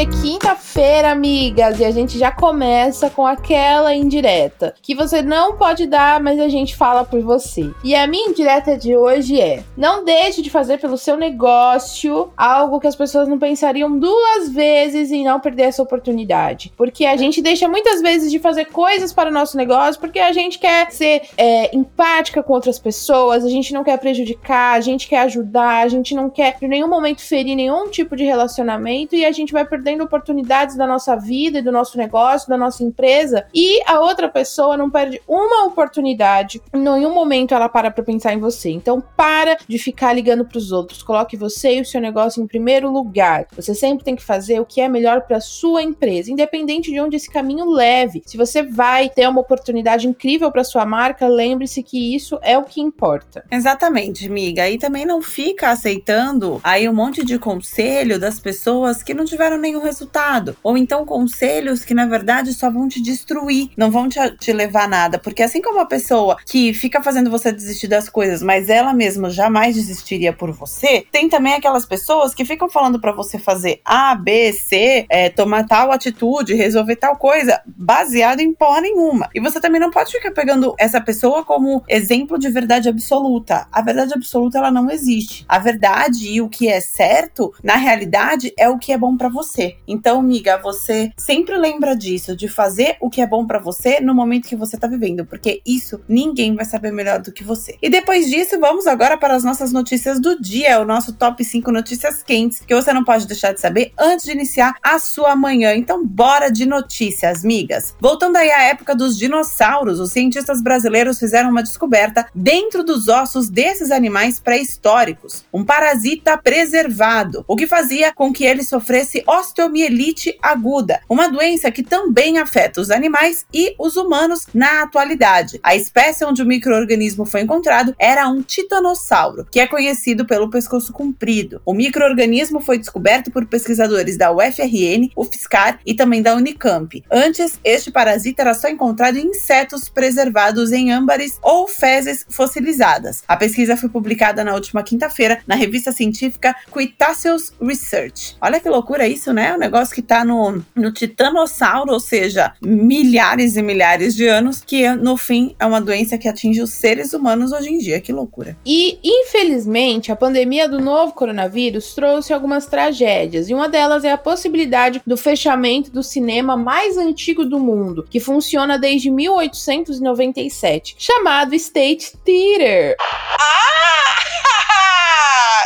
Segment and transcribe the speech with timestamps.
[0.00, 5.86] É quinta-feira, amigas, e a gente já começa com aquela indireta que você não pode
[5.86, 7.70] dar, mas a gente fala por você.
[7.84, 12.80] E a minha indireta de hoje é: não deixe de fazer pelo seu negócio algo
[12.80, 16.72] que as pessoas não pensariam duas vezes em não perder essa oportunidade.
[16.78, 20.32] Porque a gente deixa muitas vezes de fazer coisas para o nosso negócio porque a
[20.32, 25.06] gente quer ser é, empática com outras pessoas, a gente não quer prejudicar, a gente
[25.06, 29.26] quer ajudar, a gente não quer em nenhum momento ferir nenhum tipo de relacionamento e
[29.26, 32.84] a gente vai vai perdendo oportunidades da nossa vida e do nosso negócio, da nossa
[32.84, 38.04] empresa, e a outra pessoa não perde uma oportunidade, em nenhum momento ela para para
[38.04, 38.70] pensar em você.
[38.70, 41.02] Então, para de ficar ligando para os outros.
[41.02, 43.46] Coloque você e o seu negócio em primeiro lugar.
[43.56, 47.16] Você sempre tem que fazer o que é melhor para sua empresa, independente de onde
[47.16, 48.22] esse caminho leve.
[48.26, 52.64] Se você vai ter uma oportunidade incrível para sua marca, lembre-se que isso é o
[52.64, 53.44] que importa.
[53.50, 54.68] Exatamente, amiga.
[54.68, 59.40] E também não fica aceitando aí um monte de conselho das pessoas que não tiveram
[59.40, 60.56] tiveram resultado.
[60.62, 64.84] Ou então conselhos que, na verdade, só vão te destruir, não vão te, te levar
[64.84, 65.18] a nada.
[65.18, 69.30] Porque assim como a pessoa que fica fazendo você desistir das coisas, mas ela mesma
[69.30, 74.14] jamais desistiria por você, tem também aquelas pessoas que ficam falando para você fazer A,
[74.14, 79.28] B, C, é, tomar tal atitude, resolver tal coisa, baseado em porra nenhuma.
[79.34, 83.66] E você também não pode ficar pegando essa pessoa como exemplo de verdade absoluta.
[83.70, 85.44] A verdade absoluta, ela não existe.
[85.48, 89.28] A verdade e o que é certo, na realidade, é o que é bom para
[89.28, 89.76] você você.
[89.86, 94.14] Então, amiga, você sempre lembra disso, de fazer o que é bom para você no
[94.14, 97.76] momento que você tá vivendo, porque isso ninguém vai saber melhor do que você.
[97.82, 101.70] E depois disso, vamos agora para as nossas notícias do dia, o nosso top 5
[101.70, 105.74] notícias quentes que você não pode deixar de saber antes de iniciar a sua manhã.
[105.74, 107.94] Então, bora de notícias, amigas.
[108.00, 113.50] Voltando aí à época dos dinossauros, os cientistas brasileiros fizeram uma descoberta dentro dos ossos
[113.50, 121.00] desses animais pré-históricos, um parasita preservado, o que fazia com que ele sofresse osteomielite aguda,
[121.08, 125.58] uma doença que também afeta os animais e os humanos na atualidade.
[125.62, 130.92] A espécie onde o microorganismo foi encontrado era um titanossauro, que é conhecido pelo pescoço
[130.92, 131.60] comprido.
[131.64, 137.02] O microorganismo foi descoberto por pesquisadores da UFRN, UFSCar e também da Unicamp.
[137.10, 143.22] Antes, este parasita era só encontrado em insetos preservados em âmbares ou fezes fossilizadas.
[143.26, 148.36] A pesquisa foi publicada na última quinta-feira na revista científica Cretaceous Research.
[148.40, 149.54] Olha que loucura isso isso, né?
[149.54, 154.86] O negócio que tá no, no titanossauro, ou seja, milhares e milhares de anos, que
[154.90, 158.02] no fim é uma doença que atinge os seres humanos hoje em dia.
[158.02, 158.54] Que loucura.
[158.66, 164.18] E, infelizmente, a pandemia do novo coronavírus trouxe algumas tragédias, e uma delas é a
[164.18, 172.12] possibilidade do fechamento do cinema mais antigo do mundo, que funciona desde 1897, chamado State
[172.24, 172.96] Theater.
[173.42, 175.09] Ah!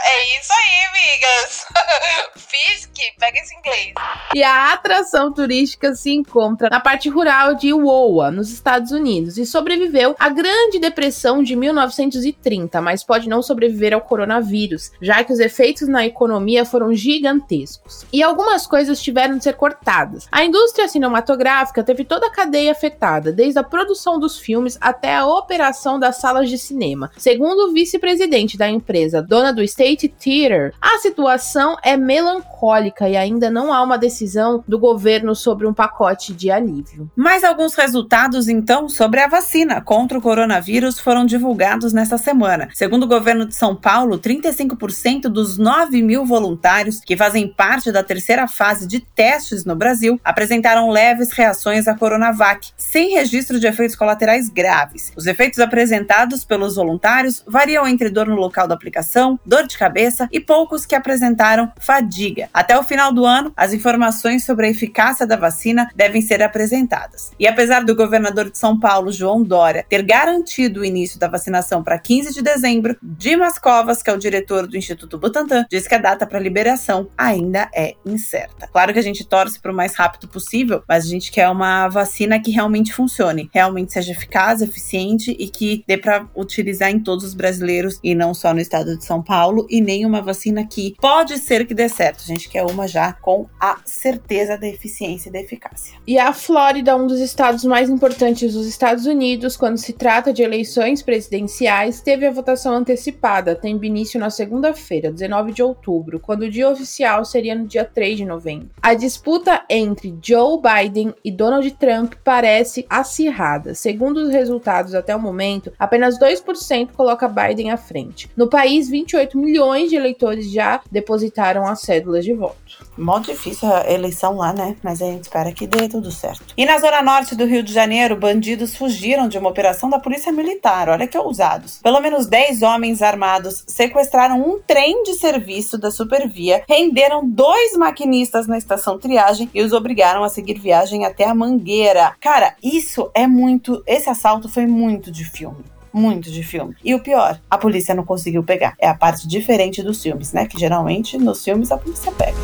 [0.07, 1.67] É isso aí, amigas.
[2.37, 3.95] Fiz que pega esse inglês.
[4.35, 9.47] E a atração turística se encontra na parte rural de Iowa, nos Estados Unidos, e
[9.47, 15.41] sobreviveu à Grande Depressão de 1930, mas pode não sobreviver ao coronavírus, já que os
[15.41, 18.05] efeitos na economia foram gigantescos.
[18.13, 20.29] E algumas coisas tiveram de ser cortadas.
[20.31, 25.27] A indústria cinematográfica teve toda a cadeia afetada, desde a produção dos filmes até a
[25.27, 27.11] operação das salas de cinema.
[27.17, 29.63] Segundo o vice-presidente da empresa, dona do
[29.95, 35.67] State Theater, a situação é melancólica e ainda não há uma decisão do governo sobre
[35.67, 37.11] um pacote de alívio.
[37.15, 42.69] Mais alguns resultados, então, sobre a vacina contra o coronavírus foram divulgados nesta semana.
[42.75, 48.03] Segundo o governo de São Paulo, 35% dos 9 mil voluntários que fazem parte da
[48.03, 53.97] terceira fase de testes no Brasil apresentaram leves reações à Coronavac, sem registro de efeitos
[53.97, 55.13] colaterais graves.
[55.17, 60.27] Os efeitos apresentados pelos voluntários variam entre dor no local da aplicação, dor de cabeça
[60.33, 62.49] e poucos que apresentaram fadiga.
[62.55, 67.33] Até o final do ano, as informações sobre a eficácia da vacina devem ser apresentadas.
[67.39, 71.83] E apesar do governador de São Paulo, João Dória, ter garantido o início da vacinação
[71.83, 75.95] para 15 de dezembro, Dimas Covas, que é o diretor do Instituto Butantan, diz que
[75.95, 78.67] a data para liberação ainda é incerta.
[78.73, 81.89] Claro que a gente torce para o mais rápido possível, mas a gente quer uma
[81.89, 87.25] vacina que realmente funcione, realmente seja eficaz, eficiente e que dê para utilizar em todos
[87.25, 90.95] os brasileiros e não só no estado de São Paulo e nem uma vacina que
[91.01, 92.23] pode ser que dê certo.
[92.23, 95.99] A gente quer uma já com a certeza da eficiência e da eficácia.
[96.07, 100.45] E a Flórida, um dos estados mais importantes dos Estados Unidos, quando se trata de
[100.45, 106.51] eleições presidenciais, teve a votação antecipada, tendo início na segunda-feira, 19 de outubro, quando o
[106.51, 108.71] dia oficial seria no dia 3 de novembro.
[108.81, 113.75] A disputa entre Joe Biden e Donald Trump parece acirrada.
[113.75, 118.31] Segundo os resultados até o momento, apenas 2% coloca Biden à frente.
[118.37, 119.54] No país, 28 milhões
[119.89, 122.57] de eleitores já depositaram as cédulas de voto.
[122.97, 124.77] Mó difícil a eleição lá, né?
[124.83, 126.45] Mas a gente espera que dê tudo certo.
[126.57, 130.33] E na zona norte do Rio de Janeiro, bandidos fugiram de uma operação da Polícia
[130.33, 130.89] Militar.
[130.89, 131.79] Olha que ousados.
[131.83, 138.47] Pelo menos 10 homens armados sequestraram um trem de serviço da Supervia, renderam dois maquinistas
[138.47, 142.15] na estação triagem e os obrigaram a seguir viagem até a Mangueira.
[142.21, 143.83] Cara, isso é muito.
[143.87, 146.75] Esse assalto foi muito de filme muito de filme.
[146.85, 148.75] E o pior, a polícia não conseguiu pegar.
[148.81, 150.47] É a parte diferente dos filmes, né?
[150.47, 152.37] Que geralmente nos filmes a polícia pega.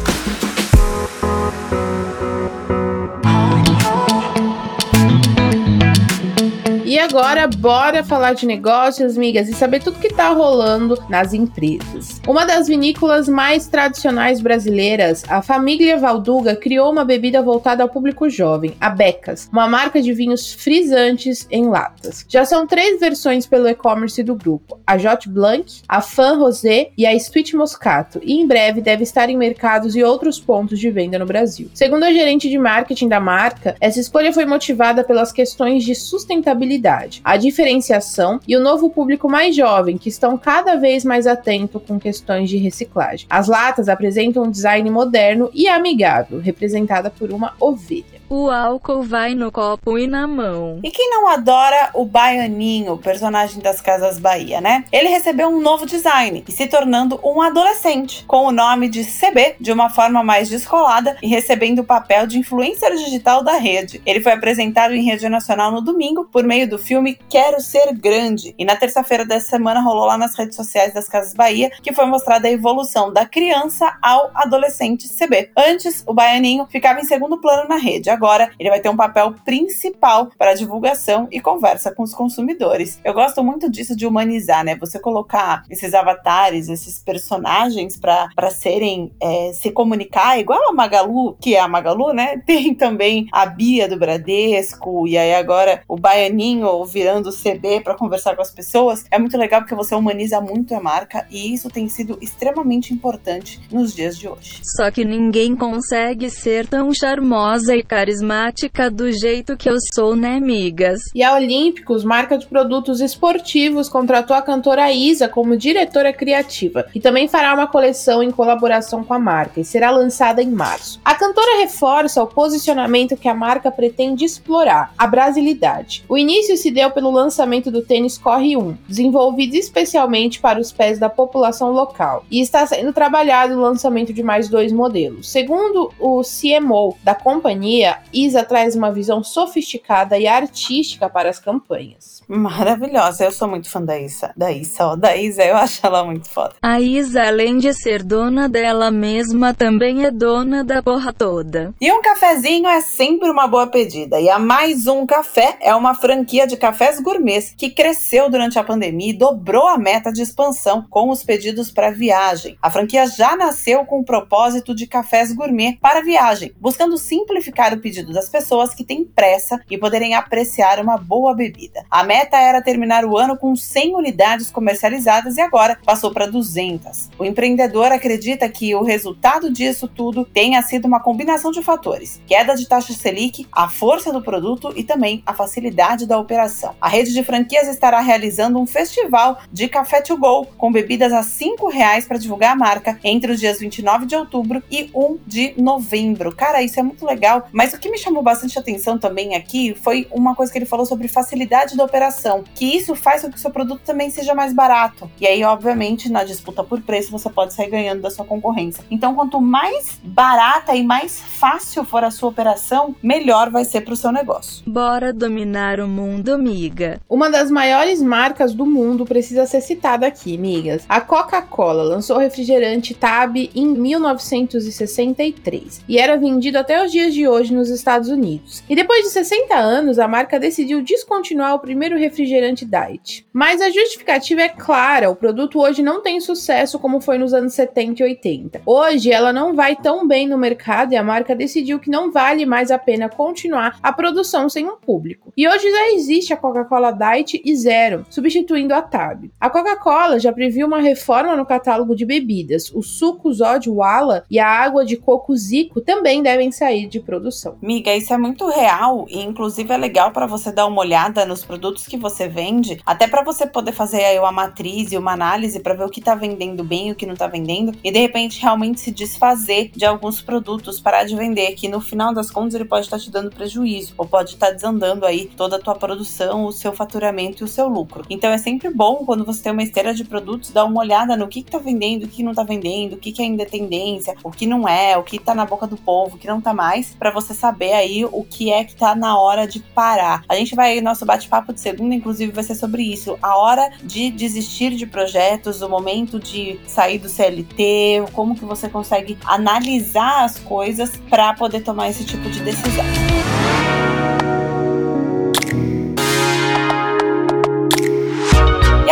[6.90, 12.20] E agora, bora falar de negócios, migas, e saber tudo que tá rolando nas empresas.
[12.26, 18.28] Uma das vinícolas mais tradicionais brasileiras, a família Valduga criou uma bebida voltada ao público
[18.28, 22.26] jovem, a Becas, uma marca de vinhos frisantes em latas.
[22.28, 27.06] Já são três versões pelo e-commerce do grupo: a Jot Blanc, a Fan Rosé e
[27.06, 31.20] a Sweet Moscato, e em breve deve estar em mercados e outros pontos de venda
[31.20, 31.70] no Brasil.
[31.72, 36.79] Segundo a gerente de marketing da marca, essa escolha foi motivada pelas questões de sustentabilidade
[37.24, 41.98] a diferenciação e o novo público mais jovem, que estão cada vez mais atento com
[41.98, 43.26] questões de reciclagem.
[43.28, 48.19] As latas apresentam um design moderno e amigável, representada por uma ovelha.
[48.32, 50.78] O álcool vai no copo e na mão.
[50.84, 54.84] E quem não adora o Baianinho, personagem das Casas Bahia, né?
[54.92, 59.56] Ele recebeu um novo design e se tornando um adolescente, com o nome de CB,
[59.58, 64.00] de uma forma mais descolada e recebendo o papel de influencer digital da rede.
[64.06, 68.54] Ele foi apresentado em rede nacional no domingo por meio do filme Quero Ser Grande.
[68.56, 72.06] E na terça-feira dessa semana rolou lá nas redes sociais das Casas Bahia que foi
[72.06, 75.50] mostrada a evolução da criança ao adolescente CB.
[75.56, 79.34] Antes, o Baianinho ficava em segundo plano na rede agora ele vai ter um papel
[79.46, 83.00] principal para divulgação e conversa com os consumidores.
[83.02, 84.76] Eu gosto muito disso de humanizar, né?
[84.76, 91.54] Você colocar esses avatares, esses personagens para serem é, se comunicar, igual a Magalu, que
[91.54, 92.36] é a Magalu, né?
[92.44, 98.36] Tem também a Bia do Bradesco, e aí agora o Baianinho virando CB para conversar
[98.36, 99.04] com as pessoas.
[99.10, 103.60] É muito legal porque você humaniza muito a marca e isso tem sido extremamente importante
[103.70, 104.60] nos dias de hoje.
[104.62, 110.16] Só que ninguém consegue ser tão charmosa e carismática carismática do jeito que eu sou,
[110.16, 111.00] né, migas?
[111.14, 116.98] E a Olímpicos, marca de produtos esportivos, contratou a cantora Isa como diretora criativa e
[116.98, 121.00] também fará uma coleção em colaboração com a marca e será lançada em março.
[121.04, 126.04] A cantora reforça o posicionamento que a marca pretende explorar, a brasilidade.
[126.08, 130.98] O início se deu pelo lançamento do tênis Corre 1, desenvolvido especialmente para os pés
[130.98, 135.30] da população local, e está sendo trabalhado o lançamento de mais dois modelos.
[135.30, 142.20] Segundo o CMO da companhia, Isa traz uma visão sofisticada e artística para as campanhas.
[142.28, 144.32] Maravilhosa, eu sou muito fã da Isa.
[144.36, 146.54] Da Isa, ó, da Isa, eu acho ela muito foda.
[146.62, 151.74] A Isa, além de ser dona dela mesma, também é dona da porra toda.
[151.80, 154.20] E um cafezinho é sempre uma boa pedida.
[154.20, 158.64] E a Mais Um Café é uma franquia de cafés gourmets que cresceu durante a
[158.64, 162.56] pandemia e dobrou a meta de expansão com os pedidos para viagem.
[162.62, 167.79] A franquia já nasceu com o propósito de cafés gourmet para viagem, buscando simplificar o
[167.80, 171.84] pedido das pessoas que têm pressa e poderem apreciar uma boa bebida.
[171.90, 177.10] A meta era terminar o ano com 100 unidades comercializadas e agora passou para 200.
[177.18, 182.54] O empreendedor acredita que o resultado disso tudo tenha sido uma combinação de fatores: queda
[182.54, 186.74] de taxa Selic, a força do produto e também a facilidade da operação.
[186.80, 191.20] A rede de franquias estará realizando um festival de café to go com bebidas a
[191.20, 195.54] R$ reais para divulgar a marca entre os dias 29 de outubro e 1 de
[195.56, 196.34] novembro.
[196.34, 200.06] Cara, isso é muito legal, mas o que me chamou bastante atenção também aqui foi
[200.10, 203.40] uma coisa que ele falou sobre facilidade da operação, que isso faz com que o
[203.40, 205.10] seu produto também seja mais barato.
[205.20, 208.84] E aí, obviamente, na disputa por preço, você pode sair ganhando da sua concorrência.
[208.90, 213.94] Então, quanto mais barata e mais fácil for a sua operação, melhor vai ser para
[213.94, 214.62] o seu negócio.
[214.66, 217.00] Bora dominar o mundo, amiga.
[217.08, 220.84] Uma das maiores marcas do mundo precisa ser citada aqui, amigas.
[220.88, 227.14] A Coca-Cola Coca-Cola lançou o refrigerante Tab em 1963 e era vendido até os dias
[227.14, 228.64] de hoje nos Estados Unidos.
[228.68, 233.26] E depois de 60 anos, a marca decidiu descontinuar o primeiro refrigerante Diet.
[233.32, 237.52] Mas a justificativa é clara: o produto hoje não tem sucesso como foi nos anos
[237.54, 238.62] 70 e 80.
[238.64, 242.46] Hoje ela não vai tão bem no mercado e a marca decidiu que não vale
[242.46, 245.32] mais a pena continuar a produção sem um público.
[245.36, 249.30] E hoje já existe a Coca-Cola Diet e Zero, substituindo a Tab.
[249.38, 252.70] A Coca-Cola já previu uma reforma no catálogo de bebidas.
[252.74, 257.49] O suco Zod Wala e a água de coco Zico também devem sair de produção.
[257.60, 261.44] Miga, isso é muito real e inclusive é legal para você dar uma olhada nos
[261.44, 265.60] produtos que você vende, até para você poder fazer aí uma matriz e uma análise
[265.60, 267.98] para ver o que tá vendendo bem e o que não tá vendendo e de
[267.98, 272.54] repente realmente se desfazer de alguns produtos, parar de vender, que no final das contas
[272.54, 275.60] ele pode estar tá te dando prejuízo ou pode estar tá desandando aí toda a
[275.60, 278.04] tua produção, o seu faturamento e o seu lucro.
[278.10, 281.28] Então é sempre bom quando você tem uma esteira de produtos dar uma olhada no
[281.28, 284.14] que, que tá vendendo, o que não tá vendendo, o que, que ainda é tendência,
[284.22, 286.52] o que não é, o que tá na boca do povo, o que não tá
[286.52, 290.22] mais, para você saber aí o que é que tá na hora de parar.
[290.28, 293.18] A gente vai, nosso bate-papo de segunda, inclusive, vai ser sobre isso.
[293.22, 298.68] A hora de desistir de projetos, o momento de sair do CLT, como que você
[298.68, 302.84] consegue analisar as coisas para poder tomar esse tipo de decisão.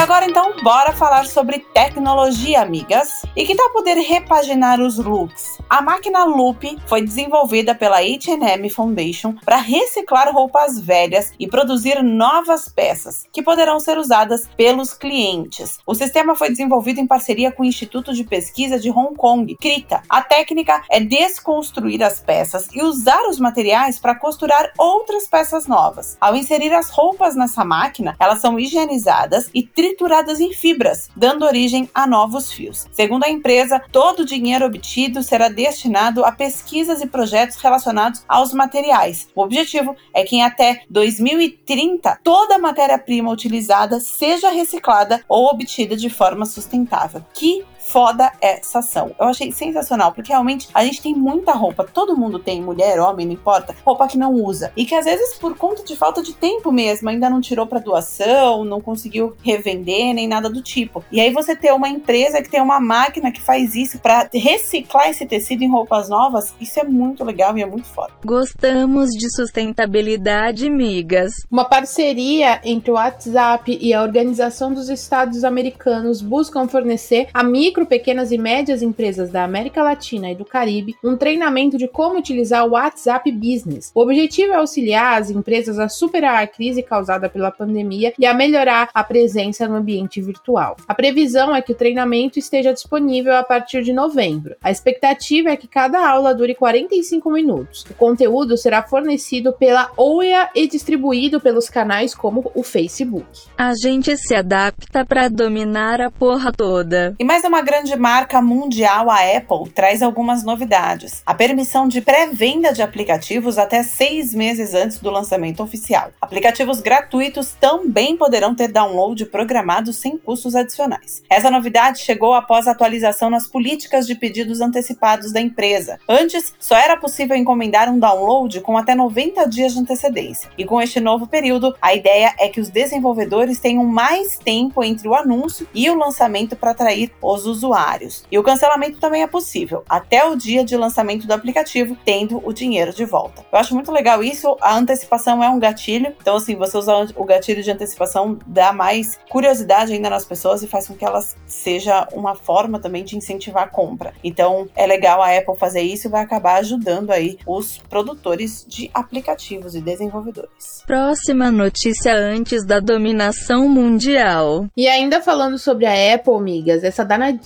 [0.08, 3.26] Agora então, bora falar sobre tecnologia, amigas.
[3.36, 5.58] E que tal poder repaginar os looks?
[5.68, 12.70] A máquina Loop foi desenvolvida pela H&M Foundation para reciclar roupas velhas e produzir novas
[12.70, 15.78] peças que poderão ser usadas pelos clientes.
[15.86, 20.02] O sistema foi desenvolvido em parceria com o Instituto de Pesquisa de Hong Kong, CRITA.
[20.08, 26.16] A técnica é desconstruir as peças e usar os materiais para costurar outras peças novas.
[26.18, 29.62] Ao inserir as roupas nessa máquina, elas são higienizadas e
[29.98, 32.86] trituradas em fibras, dando origem a novos fios.
[32.92, 38.54] Segundo a empresa, todo o dinheiro obtido será destinado a pesquisas e projetos relacionados aos
[38.54, 39.28] materiais.
[39.34, 45.96] O objetivo é que em até 2030 toda a matéria-prima utilizada seja reciclada ou obtida
[45.96, 47.24] de forma sustentável.
[47.34, 49.14] Que foda essa ação.
[49.18, 53.26] Eu achei sensacional, porque realmente a gente tem muita roupa, todo mundo tem, mulher, homem,
[53.26, 54.73] não importa, roupa que não usa.
[54.76, 57.78] E que às vezes, por conta de falta de tempo mesmo, ainda não tirou para
[57.78, 61.02] doação, não conseguiu revender, nem nada do tipo.
[61.11, 65.09] E aí você ter uma empresa que tem uma máquina que faz isso para reciclar
[65.09, 68.12] esse tecido em roupas novas, isso é muito legal e é muito foda.
[68.25, 71.33] Gostamos de sustentabilidade, migas.
[71.50, 77.42] Uma parceria entre o WhatsApp e a Organização dos Estados Americanos buscam fornecer a
[77.78, 82.18] micro pequenas e médias empresas da América Latina e do Caribe um treinamento de como
[82.18, 83.92] utilizar o WhatsApp Business.
[83.94, 88.35] O objetivo é auxiliar as empresas a superar a crise causada pela pandemia e a
[88.35, 90.76] melhorar a presença no ambiente virtual.
[90.88, 94.56] A previsão é que o treinamento esteja disponível a partir de novembro.
[94.62, 97.85] A expectativa é que cada aula dure 45 minutos.
[97.90, 103.26] O conteúdo será fornecido pela OEA e distribuído pelos canais como o Facebook.
[103.56, 107.14] A gente se adapta para dominar a porra toda.
[107.18, 111.22] E mais uma grande marca mundial, a Apple, traz algumas novidades.
[111.24, 116.10] A permissão de pré-venda de aplicativos até seis meses antes do lançamento oficial.
[116.20, 121.22] Aplicativos gratuitos também poderão ter download programado sem custos adicionais.
[121.28, 125.98] Essa novidade chegou após a atualização nas políticas de pedidos antecipados da empresa.
[126.08, 130.50] Antes, só era possível encomendar um download com até 90 dias de antecedência.
[130.56, 135.08] E com este novo período, a ideia é que os desenvolvedores tenham mais tempo entre
[135.08, 138.24] o anúncio e o lançamento para atrair os usuários.
[138.30, 142.52] E o cancelamento também é possível, até o dia de lançamento do aplicativo, tendo o
[142.52, 143.44] dinheiro de volta.
[143.50, 147.24] Eu acho muito legal isso, a antecipação é um gatilho, então assim, você usar o
[147.24, 152.06] gatilho de antecipação dá mais curiosidade ainda nas pessoas e faz com que elas seja
[152.12, 154.12] uma forma também de incentivar a compra.
[154.22, 158.90] Então é legal a Apple fazer isso e vai acabar ajudando aí os produtores de
[158.92, 160.82] aplicativos e desenvolvedores.
[160.86, 164.66] Próxima notícia antes da dominação mundial.
[164.76, 167.38] E ainda falando sobre a Apple, amigas, essa danadinha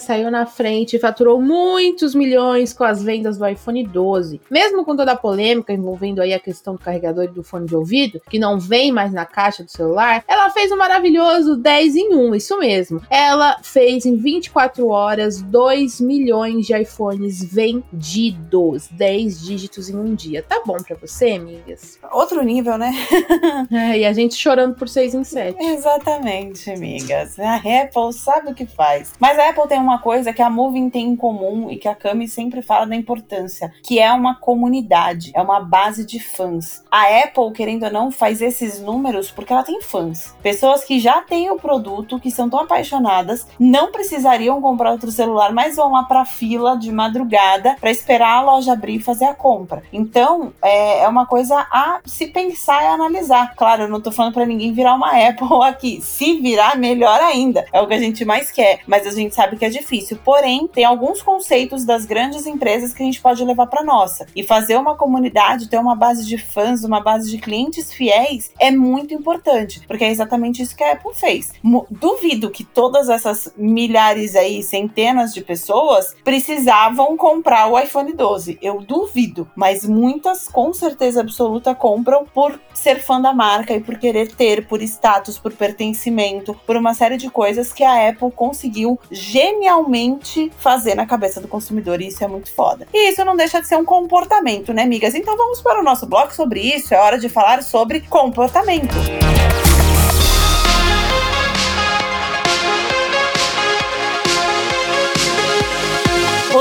[0.00, 4.40] saiu na frente e faturou muitos milhões com as vendas do iPhone 12.
[4.50, 7.76] Mesmo com toda a polêmica envolvendo aí a questão do carregador e do fone de
[7.76, 12.14] ouvido, que não vem mais na caixa do celular, ela fez um maravilhoso 10 em
[12.14, 13.02] 1, isso mesmo.
[13.10, 20.42] Ela fez em 24 horas 2 milhões de iPhones vendidos, 10 dígitos em um dia.
[20.42, 21.98] Tá bom para você, amigas?
[22.12, 22.92] Outro nível, né?
[23.70, 25.62] é, e a gente chorando por 6 em 7.
[25.62, 27.38] Exatamente, amigas.
[27.38, 29.12] A Apple sabe o que faz.
[29.18, 31.86] Mas Mas a Apple tem uma coisa que a Moving tem em comum e que
[31.86, 36.82] a Cami sempre fala da importância, que é uma comunidade, é uma base de fãs.
[36.90, 40.34] A Apple, querendo ou não, faz esses números porque ela tem fãs.
[40.42, 45.52] Pessoas que já têm o produto, que são tão apaixonadas, não precisariam comprar outro celular,
[45.52, 49.34] mas vão lá pra fila de madrugada para esperar a loja abrir e fazer a
[49.34, 49.82] compra.
[49.92, 53.54] Então, é, é uma coisa a se pensar e analisar.
[53.54, 56.00] Claro, eu não tô falando para ninguém virar uma Apple aqui.
[56.00, 57.66] Se virar, melhor ainda.
[57.70, 60.18] É o que a gente mais quer, mas a gente sabe que é difícil.
[60.24, 64.26] Porém, tem alguns conceitos das grandes empresas que a gente pode levar para nossa.
[64.34, 68.70] E fazer uma comunidade, ter uma base de fãs, uma base de clientes fiéis é
[68.70, 71.52] muito importante, porque é exatamente isso que a Apple fez.
[71.90, 78.58] Duvido que todas essas milhares aí, centenas de pessoas precisavam comprar o iPhone 12.
[78.60, 83.98] Eu duvido, mas muitas com certeza absoluta compram por ser fã da marca e por
[83.98, 88.98] querer ter, por status, por pertencimento, por uma série de coisas que a Apple conseguiu
[89.10, 92.86] genialmente fazer na cabeça do consumidor, e isso é muito foda.
[92.92, 95.14] E isso não deixa de ser um comportamento, né, amigas?
[95.14, 96.94] Então vamos para o nosso bloco sobre isso.
[96.94, 98.94] É hora de falar sobre comportamento.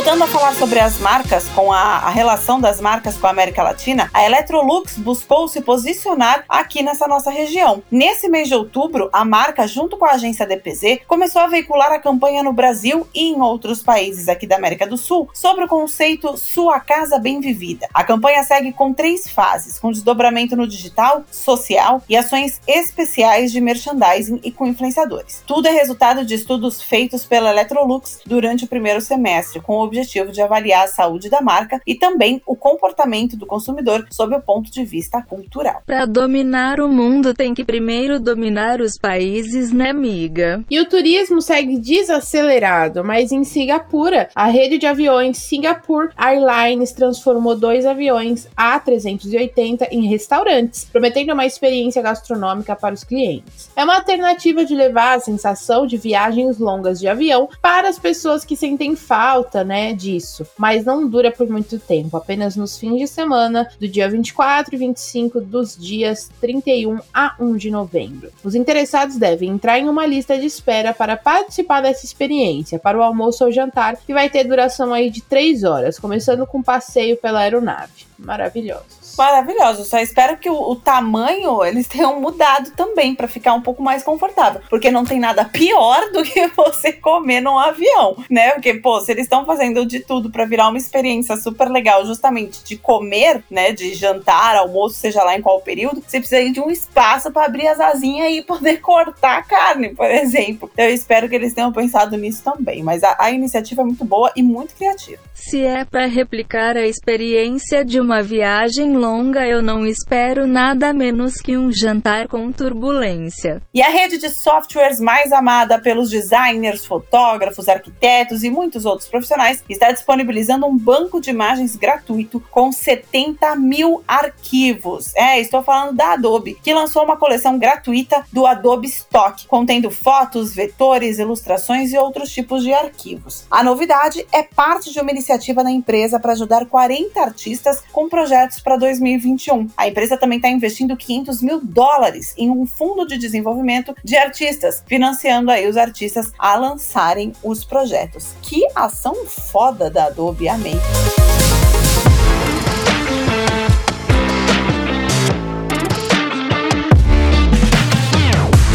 [0.08, 3.62] Voltando a falar sobre as marcas, com a, a, relação das marcas com a América
[3.62, 7.84] Latina, a Electrolux buscou se posicionar aqui nessa nossa região.
[7.92, 12.00] Nesse mês de outubro, a marca, junto com a agência DPZ, começou a veicular a
[12.00, 16.38] campanha no Brasil e em outros países aqui da América do Sul sobre o conceito
[16.38, 17.90] Sua Casa Bem Vivida.
[17.94, 23.60] A campanha segue com três fases, com desdobramento no digital, social e ações especiais de
[23.60, 25.44] merchandising e com influenciadores.
[25.46, 29.97] Tudo é resultado de estudos feitos pela Electrolux durante o primeiro semestre, com o objetivo
[30.06, 34.72] de avaliar a saúde da marca e também o comportamento do consumidor sob o ponto
[34.72, 35.82] de vista cultural.
[35.86, 40.64] Para dominar o mundo, tem que primeiro dominar os países, né, amiga?
[40.70, 47.56] E o turismo segue desacelerado, mas em Singapura, a rede de aviões Singapore Airlines transformou
[47.56, 53.70] dois aviões A380 em restaurantes, prometendo uma experiência gastronômica para os clientes.
[53.76, 58.44] É uma alternativa de levar a sensação de viagens longas de avião para as pessoas
[58.44, 62.98] que sentem falta, né, né, disso, mas não dura por muito tempo, apenas nos fins
[63.00, 68.32] de semana do dia 24 e 25 dos dias 31 a 1 de novembro.
[68.44, 73.04] Os interessados devem entrar em uma lista de espera para participar dessa experiência, para o
[73.04, 77.40] almoço ou jantar, que vai ter duração aí de 3 horas, começando com passeio pela
[77.40, 78.06] aeronave.
[78.18, 79.84] Maravilhoso maravilhoso.
[79.84, 84.04] Só espero que o, o tamanho eles tenham mudado também para ficar um pouco mais
[84.04, 88.52] confortável, porque não tem nada pior do que você comer num avião, né?
[88.52, 92.64] Porque pô, se eles estão fazendo de tudo para virar uma experiência super legal, justamente
[92.64, 96.70] de comer, né, de jantar, almoço, seja lá em qual período, você precisa de um
[96.70, 100.70] espaço para abrir as asinhas e poder cortar a carne, por exemplo.
[100.72, 104.06] Então eu espero que eles tenham pensado nisso também, mas a, a iniciativa é muito
[104.06, 105.22] boa e muito criativa.
[105.34, 110.92] Se é para replicar a experiência de uma viagem longa longa eu não espero nada
[110.92, 113.62] menos que um jantar com turbulência.
[113.74, 119.64] E a rede de softwares mais amada pelos designers, fotógrafos, arquitetos e muitos outros profissionais
[119.70, 125.16] está disponibilizando um banco de imagens gratuito com 70 mil arquivos.
[125.16, 130.54] É, estou falando da Adobe, que lançou uma coleção gratuita do Adobe Stock, contendo fotos,
[130.54, 133.46] vetores, ilustrações e outros tipos de arquivos.
[133.50, 138.60] A novidade é parte de uma iniciativa da empresa para ajudar 40 artistas com projetos
[138.60, 139.70] para 2020 2021.
[139.78, 144.84] A empresa também está investindo 500 mil dólares em um fundo de desenvolvimento de artistas,
[144.88, 148.34] financiando aí os artistas a lançarem os projetos.
[148.42, 150.76] Que ação foda da Adobe, amei.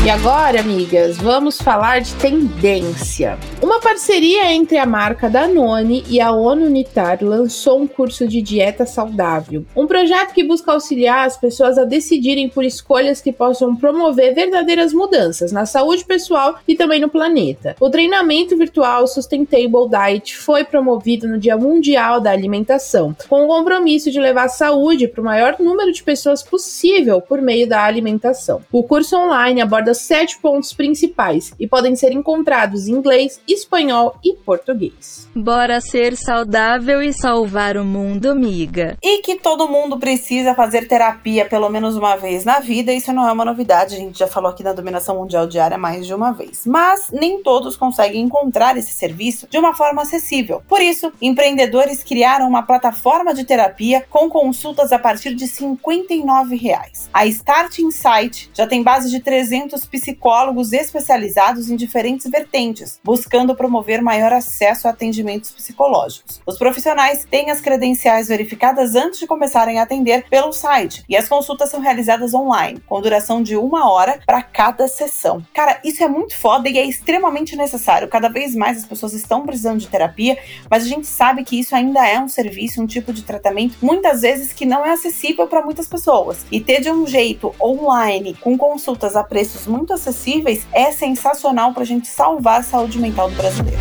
[0.05, 3.39] E agora, amigas, vamos falar de tendência.
[3.63, 8.85] Uma parceria entre a marca Danone e a ONU Unitar lançou um curso de dieta
[8.85, 14.35] saudável, um projeto que busca auxiliar as pessoas a decidirem por escolhas que possam promover
[14.35, 17.77] verdadeiras mudanças na saúde pessoal e também no planeta.
[17.79, 24.11] O treinamento virtual Sustainable Diet foi promovido no Dia Mundial da Alimentação, com o compromisso
[24.11, 28.63] de levar saúde para o maior número de pessoas possível por meio da alimentação.
[28.73, 34.35] O curso online aborda sete pontos principais e podem ser encontrados em inglês, espanhol e
[34.35, 35.29] português.
[35.35, 38.97] Bora ser saudável e salvar o mundo, amiga.
[39.03, 43.29] E que todo mundo precisa fazer terapia pelo menos uma vez na vida, isso não
[43.29, 46.33] é uma novidade, a gente já falou aqui na Dominação Mundial Diária mais de uma
[46.33, 46.65] vez.
[46.67, 50.63] Mas nem todos conseguem encontrar esse serviço de uma forma acessível.
[50.69, 57.09] Por isso, empreendedores criaram uma plataforma de terapia com consultas a partir de 59 reais.
[57.13, 64.03] A Start Insight já tem base de 300 psicólogos especializados em diferentes vertentes, buscando promover
[64.03, 66.41] maior acesso a atendimentos psicológicos.
[66.47, 71.29] Os profissionais têm as credenciais verificadas antes de começarem a atender pelo site e as
[71.29, 75.45] consultas são realizadas online, com duração de uma hora para cada sessão.
[75.53, 78.09] Cara, isso é muito foda e é extremamente necessário.
[78.09, 80.39] Cada vez mais as pessoas estão precisando de terapia,
[80.71, 84.23] mas a gente sabe que isso ainda é um serviço, um tipo de tratamento, muitas
[84.23, 86.45] vezes que não é acessível para muitas pessoas.
[86.51, 91.83] E ter de um jeito online, com consultas a preços muito acessíveis, é sensacional para
[91.83, 93.81] a gente salvar a saúde mental do brasileiro.